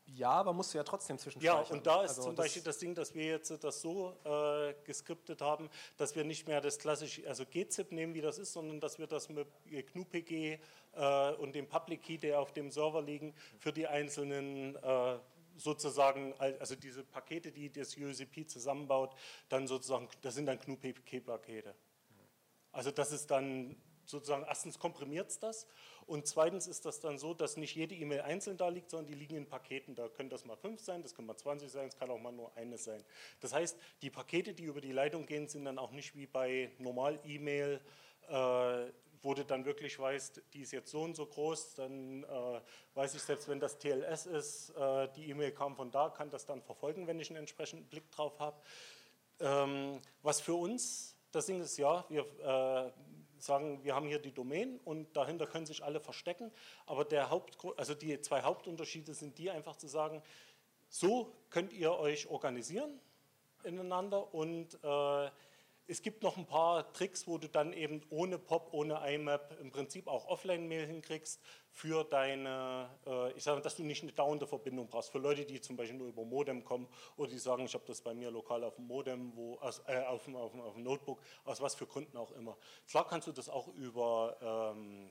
[0.06, 1.64] ja, aber musst du ja trotzdem zwischenspeichern.
[1.64, 4.74] Ja, und da ist also zum Beispiel das Ding, dass wir jetzt das so äh,
[4.84, 8.80] geskriptet haben, dass wir nicht mehr das klassische, also GZIP nehmen, wie das ist, sondern
[8.80, 10.58] dass wir das mit GNU-PG
[10.94, 15.18] äh, und dem Public Key, der auf dem Server liegen, für die einzelnen äh,
[15.56, 19.14] sozusagen, also diese Pakete, die das UCP zusammenbaut,
[19.48, 21.74] dann sozusagen, das sind dann GNU-PG-Pakete.
[22.72, 25.66] Also das ist dann sozusagen, erstens komprimiert es das
[26.06, 29.14] und zweitens ist das dann so, dass nicht jede E-Mail einzeln da liegt, sondern die
[29.14, 29.94] liegen in Paketen.
[29.94, 32.32] Da können das mal fünf sein, das können mal 20 sein, es kann auch mal
[32.32, 33.02] nur eine sein.
[33.40, 36.70] Das heißt, die Pakete, die über die Leitung gehen, sind dann auch nicht wie bei
[36.78, 37.80] Normal-E-Mail,
[38.28, 42.60] äh, wo du dann wirklich weißt, die ist jetzt so und so groß, dann äh,
[42.94, 46.44] weiß ich selbst, wenn das TLS ist, äh, die E-Mail kam von da, kann das
[46.44, 48.60] dann verfolgen, wenn ich einen entsprechenden Blick drauf habe.
[49.38, 52.90] Ähm, was für uns das Ding ist, ja, wir äh,
[53.42, 56.52] sagen, wir haben hier die Domain und dahinter können sich alle verstecken.
[56.86, 60.22] Aber der Haupt, also die zwei Hauptunterschiede sind die einfach zu sagen,
[60.88, 63.00] so könnt ihr euch organisieren
[63.64, 65.30] ineinander und äh,
[65.86, 69.70] es gibt noch ein paar Tricks, wo du dann eben ohne POP, ohne IMAP im
[69.70, 71.40] Prinzip auch Offline-Mail hinkriegst
[71.70, 75.10] für deine, äh, ich sage, dass du nicht eine dauernde Verbindung brauchst.
[75.10, 78.00] Für Leute, die zum Beispiel nur über Modem kommen oder die sagen, ich habe das
[78.00, 81.20] bei mir lokal auf dem Modem, wo, aus, äh, auf, dem, auf, auf dem Notebook,
[81.44, 82.56] aus was für Gründen auch immer.
[82.88, 85.10] Klar kannst du das auch über ähm,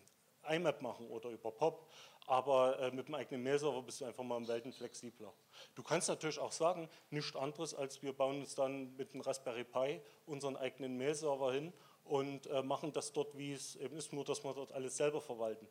[0.50, 1.88] IMAP machen oder über POP,
[2.28, 5.34] aber äh, mit dem eigenen Mail-Server bist du einfach mal im Welten flexibler.
[5.76, 9.64] Du kannst natürlich auch sagen, nichts anderes, als wir bauen uns dann mit dem Raspberry
[9.64, 11.74] Pi unseren eigenen Mail-Server hin
[12.06, 15.22] und äh, machen das dort, wie es eben ist, nur dass wir dort alles selber
[15.22, 15.68] verwalten.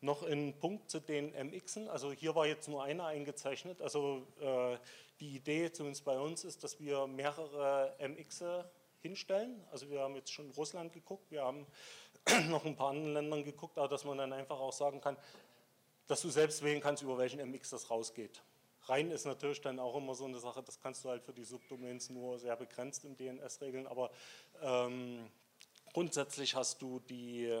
[0.00, 4.76] Noch ein Punkt zu den MXen, also hier war jetzt nur einer eingezeichnet, also äh,
[5.18, 10.32] die Idee zumindest bei uns ist, dass wir mehrere MXe hinstellen, also wir haben jetzt
[10.32, 11.66] schon Russland geguckt, wir haben
[12.48, 15.16] noch ein paar anderen Ländern geguckt, aber dass man dann einfach auch sagen kann,
[16.08, 18.42] dass du selbst wählen kannst, über welchen MX das rausgeht.
[18.86, 21.44] Rein ist natürlich dann auch immer so eine Sache, das kannst du halt für die
[21.44, 24.10] Subdomains nur sehr begrenzt im DNS regeln, aber
[24.62, 25.30] ähm,
[25.92, 27.54] grundsätzlich hast du die,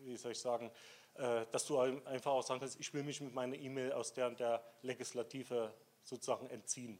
[0.00, 0.70] wie soll ich sagen,
[1.14, 4.30] äh, dass du einfach auch sagen kannst, ich will mich mit meiner E-Mail aus der,
[4.30, 6.98] der Legislative sozusagen entziehen.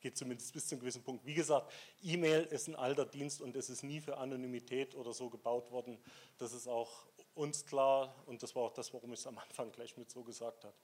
[0.00, 1.24] Geht zumindest bis zu einem gewissen Punkt.
[1.24, 5.30] Wie gesagt, E-Mail ist ein alter Dienst und es ist nie für Anonymität oder so
[5.30, 5.96] gebaut worden.
[6.38, 9.72] Das ist auch uns klar und das war auch das, warum ich es am Anfang
[9.72, 10.74] gleich mit so gesagt habe.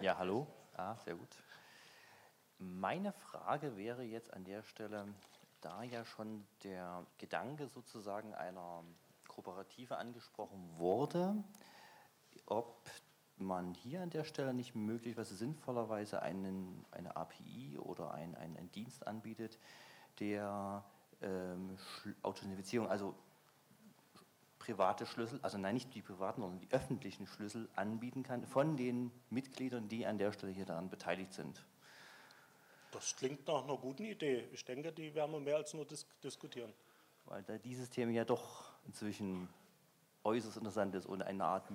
[0.00, 0.46] Ja, hallo.
[0.74, 1.42] Ah, sehr gut.
[2.58, 5.06] Meine Frage wäre jetzt an der Stelle,
[5.62, 8.84] da ja schon der Gedanke sozusagen einer
[9.26, 11.42] Kooperative angesprochen wurde,
[12.46, 12.82] ob
[13.38, 19.06] man hier an der Stelle nicht möglicherweise sinnvollerweise einen, eine API oder einen, einen Dienst
[19.06, 19.58] anbietet,
[20.18, 20.84] der
[21.22, 21.76] ähm,
[22.22, 23.14] Authentifizierung, also
[24.58, 29.12] private Schlüssel, also nein, nicht die privaten, sondern die öffentlichen Schlüssel anbieten kann von den
[29.30, 31.64] Mitgliedern, die an der Stelle hier daran beteiligt sind.
[32.90, 34.48] Das klingt nach einer guten Idee.
[34.52, 36.72] Ich denke, die werden wir mehr als nur dis diskutieren.
[37.26, 39.48] Weil da dieses Thema ja doch inzwischen
[40.24, 41.72] äußerst interessant ist und eine Art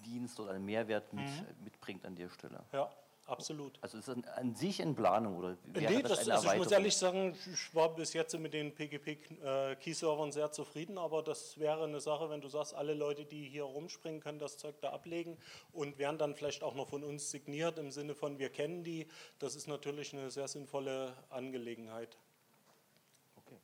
[0.00, 1.64] Mehrdienst oder einen Mehrwert mit, mhm.
[1.64, 2.62] mitbringt an der Stelle.
[2.72, 2.90] Ja,
[3.26, 3.78] absolut.
[3.80, 6.96] Also ist es an sich in Planung oder nee, das, das also Ich muss ehrlich
[6.96, 12.30] sagen, ich war bis jetzt mit den PGP-Key-Servern sehr zufrieden, aber das wäre eine Sache,
[12.30, 15.36] wenn du sagst, alle Leute, die hier rumspringen, können das Zeug da ablegen
[15.72, 19.06] und werden dann vielleicht auch noch von uns signiert im Sinne von, wir kennen die.
[19.38, 22.16] Das ist natürlich eine sehr sinnvolle Angelegenheit.
[23.36, 23.56] Okay.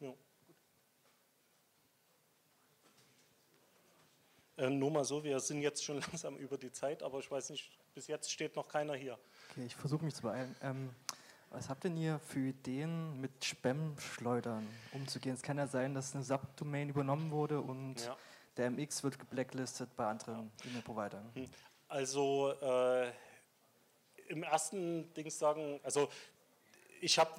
[0.00, 0.14] Ja.
[4.56, 7.50] Äh, nur mal so, wir sind jetzt schon langsam über die Zeit, aber ich weiß
[7.50, 9.18] nicht, bis jetzt steht noch keiner hier.
[9.50, 10.54] Okay, ich versuche mich zu beeilen.
[10.62, 10.90] Ähm,
[11.50, 15.34] Was habt denn ihr für Ideen, mit Spam-Schleudern umzugehen?
[15.34, 18.16] Es kann ja sein, dass eine Subdomain übernommen wurde und ja.
[18.56, 20.70] der MX wird geblacklistet bei anderen ja.
[20.70, 21.30] E-Mail-Providern.
[21.34, 21.50] Hm.
[21.88, 23.12] Also äh,
[24.28, 26.08] im ersten Ding sagen, also
[27.02, 27.30] ich habe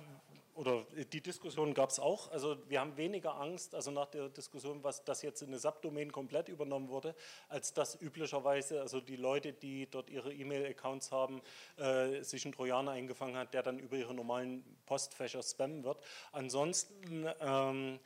[0.56, 2.32] oder die Diskussion gab es auch.
[2.32, 6.12] Also wir haben weniger Angst, also nach der Diskussion, was das jetzt in eine Subdomain
[6.12, 7.16] komplett übernommen wurde,
[7.50, 11.42] als dass üblicherweise also die Leute, die dort ihre E-Mail-Accounts haben,
[11.78, 15.98] äh, sich ein Trojaner eingefangen hat, der dann über ihre normalen Postfächer spammen wird.
[16.32, 18.00] Ansonsten ähm,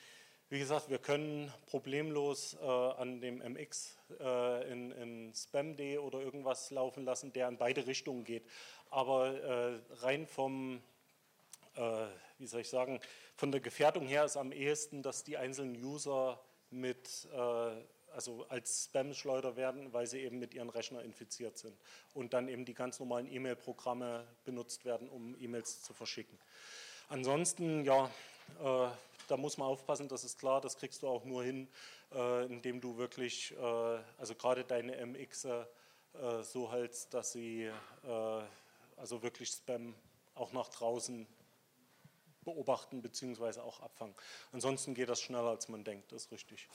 [0.50, 6.72] wie gesagt, wir können problemlos äh, an dem MX äh, in, in Spam.de oder irgendwas
[6.72, 8.46] laufen lassen, der in beide Richtungen geht.
[8.90, 10.82] Aber äh, rein vom
[11.76, 12.06] äh,
[12.40, 13.00] wie soll ich sagen,
[13.36, 17.72] von der Gefährdung her ist am ehesten, dass die einzelnen User mit, äh,
[18.12, 21.78] also als Spam-Schleuder werden, weil sie eben mit ihren Rechner infiziert sind
[22.14, 26.38] und dann eben die ganz normalen E-Mail-Programme benutzt werden, um E-Mails zu verschicken.
[27.10, 28.06] Ansonsten, ja,
[28.60, 28.90] äh,
[29.28, 31.68] da muss man aufpassen, das ist klar, das kriegst du auch nur hin,
[32.14, 33.54] äh, indem du wirklich,
[34.18, 35.48] also gerade deine MX
[36.44, 37.70] so hältst, dass sie
[38.96, 39.94] also wirklich Spam
[40.34, 41.28] auch nach draußen
[42.48, 43.60] beobachten bzw.
[43.60, 44.16] auch abfangen.
[44.54, 46.68] Ansonsten geht das schneller, als man denkt, das ist richtig.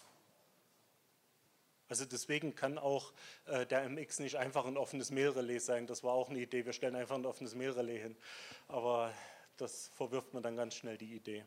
[1.89, 3.13] Also deswegen kann auch
[3.47, 5.87] äh, der MX nicht einfach ein offenes Mailrelais sein.
[5.87, 6.65] Das war auch eine Idee.
[6.65, 8.17] Wir stellen einfach ein offenes Mailrelais hin.
[8.69, 9.13] Aber
[9.59, 11.45] das verwirft man dann ganz schnell die Idee.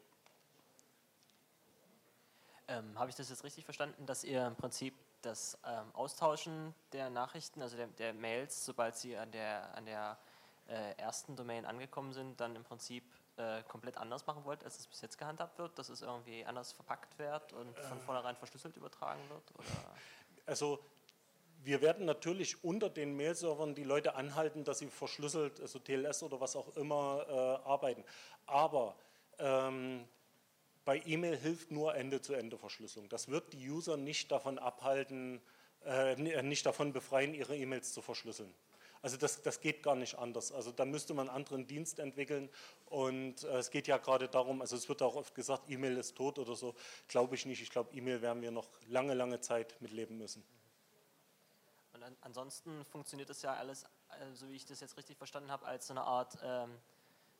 [2.67, 7.09] Ähm, Habe ich das jetzt richtig verstanden, dass ihr im Prinzip das ähm, Austauschen der
[7.09, 10.17] Nachrichten, also der, der, Mails, sobald sie an der, an der
[10.67, 13.03] äh, ersten Domain angekommen sind, dann im Prinzip
[13.38, 16.71] äh, komplett anders machen wollt, als es bis jetzt gehandhabt wird, dass es irgendwie anders
[16.71, 19.43] verpackt wird und von vornherein verschlüsselt übertragen wird?
[19.56, 19.95] Oder?
[20.45, 20.80] Also
[21.63, 26.39] wir werden natürlich unter den Mail-Servern die Leute anhalten, dass sie verschlüsselt, also TLS oder
[26.39, 28.04] was auch immer, äh, arbeiten.
[28.45, 28.95] Aber
[29.39, 30.08] ähm,
[30.86, 33.10] bei E-Mail hilft nur Ende-zu-Ende-Verschlüsselung.
[33.10, 35.41] Das wird die User nicht davon abhalten,
[35.84, 38.54] äh, nicht davon befreien, ihre E-Mails zu verschlüsseln.
[39.01, 40.51] Also das, das geht gar nicht anders.
[40.51, 42.49] Also da müsste man einen anderen Dienst entwickeln
[42.86, 46.15] und äh, es geht ja gerade darum, also es wird auch oft gesagt, E-Mail ist
[46.15, 46.75] tot oder so.
[47.08, 47.62] Glaube ich nicht.
[47.62, 50.43] Ich glaube, E-Mail werden wir noch lange, lange Zeit mitleben müssen.
[51.93, 55.51] Und an, ansonsten funktioniert das ja alles, äh, so wie ich das jetzt richtig verstanden
[55.51, 56.77] habe, als so eine Art, ähm,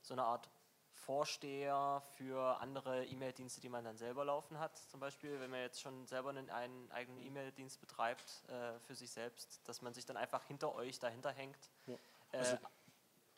[0.02, 0.50] so eine Art
[1.06, 4.76] Vorsteher für andere E-Mail-Dienste, die man dann selber laufen hat.
[4.90, 9.12] Zum Beispiel, wenn man jetzt schon selber einen, einen eigenen E-Mail-Dienst betreibt äh, für sich
[9.12, 11.70] selbst, dass man sich dann einfach hinter euch dahinter hängt.
[11.86, 11.96] Ja.
[12.32, 12.60] Äh, also, äh,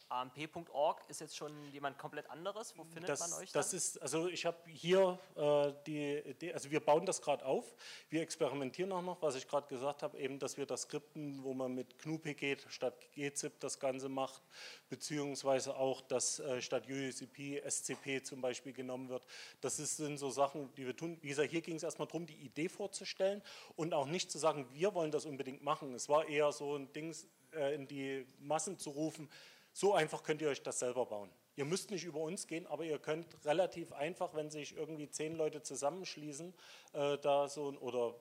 [0.09, 2.77] AMP.org ist jetzt schon jemand komplett anderes.
[2.77, 3.51] Wo findet das, man euch?
[3.51, 3.77] Das dann?
[3.77, 7.75] ist, also ich habe hier äh, die, die, also wir bauen das gerade auf.
[8.09, 11.53] Wir experimentieren auch noch, was ich gerade gesagt habe, eben, dass wir das Skripten, wo
[11.53, 14.41] man mit GNU-PG statt gzip das Ganze macht,
[14.89, 19.25] beziehungsweise auch, dass äh, statt USCP SCP zum Beispiel genommen wird.
[19.61, 21.17] Das ist, sind so Sachen, die wir tun.
[21.21, 23.41] Wie gesagt, hier ging es erstmal darum, die Idee vorzustellen
[23.75, 25.93] und auch nicht zu sagen, wir wollen das unbedingt machen.
[25.93, 27.13] Es war eher so ein Ding,
[27.53, 29.29] äh, in die Massen zu rufen,
[29.77, 31.29] so einfach könnt ihr euch das selber bauen.
[31.55, 35.35] Ihr müsst nicht über uns gehen, aber ihr könnt relativ einfach, wenn sich irgendwie zehn
[35.35, 36.51] Leute zusammenschließen,
[36.93, 38.15] äh, da so oder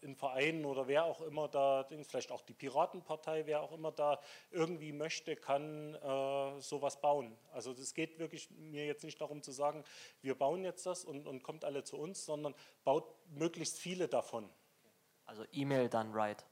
[0.00, 4.18] in Vereinen oder wer auch immer da, vielleicht auch die Piratenpartei, wer auch immer da
[4.50, 7.38] irgendwie möchte, kann äh, sowas bauen.
[7.52, 9.84] Also es geht wirklich mir jetzt nicht darum zu sagen,
[10.22, 14.50] wir bauen jetzt das und, und kommt alle zu uns, sondern baut möglichst viele davon.
[15.24, 16.44] Also E-Mail dann right.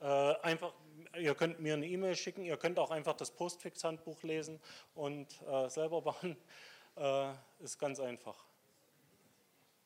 [0.00, 0.74] Äh, einfach
[1.18, 4.60] ihr könnt mir eine E-Mail schicken, ihr könnt auch einfach das Postfix-Handbuch lesen
[4.94, 6.36] und äh, selber bauen.
[6.98, 8.46] Äh, ist ganz einfach.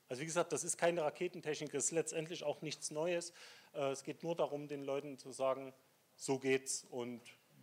[0.08, 3.32] Also wie gesagt, das ist keine Raketentechnik, das ist letztendlich auch nichts Neues.
[3.74, 5.74] Äh, es geht nur darum, den Leuten zu sagen,
[6.14, 7.20] so geht's und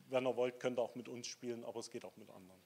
[0.09, 2.61] wenn ihr wollt, könnt ihr auch mit uns spielen, aber es geht auch mit anderen.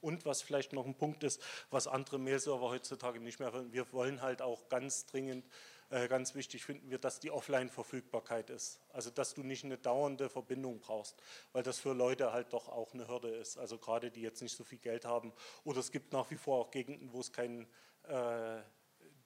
[0.00, 3.92] Und was vielleicht noch ein Punkt ist, was andere Mail-Server heutzutage nicht mehr wollen, wir
[3.92, 5.44] wollen halt auch ganz dringend,
[5.90, 8.80] äh, ganz wichtig finden wir, dass die Offline-Verfügbarkeit ist.
[8.92, 11.16] Also dass du nicht eine dauernde Verbindung brauchst,
[11.52, 13.58] weil das für Leute halt doch auch eine Hürde ist.
[13.58, 15.32] Also gerade die jetzt nicht so viel Geld haben.
[15.64, 17.66] Oder es gibt nach wie vor auch Gegenden, wo es kein
[18.04, 18.60] äh,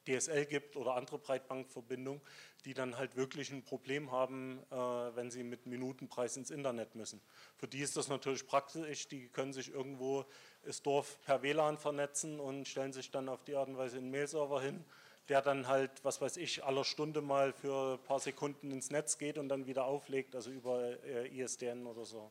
[0.06, 2.20] DSL gibt oder andere Breitbandverbindungen,
[2.64, 7.20] die dann halt wirklich ein Problem haben, äh, wenn sie mit Minutenpreis ins Internet müssen.
[7.56, 10.24] Für die ist das natürlich praktisch, die können sich irgendwo
[10.64, 14.10] das Dorf per WLAN vernetzen und stellen sich dann auf die Art und Weise einen
[14.10, 14.84] Mailserver hin,
[15.28, 19.18] der dann halt, was weiß ich, aller Stunde mal für ein paar Sekunden ins Netz
[19.18, 22.30] geht und dann wieder auflegt, also über äh, ISDN oder so.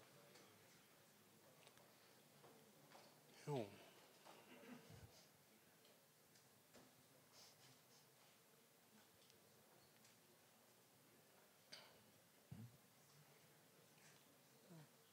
[3.48, 3.66] Jo.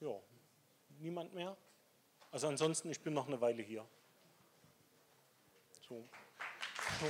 [0.01, 0.21] ja,
[1.01, 1.57] niemand mehr?
[2.31, 3.85] Also ansonsten, ich bin noch eine Weile hier.
[5.89, 6.05] So.
[7.01, 7.07] so.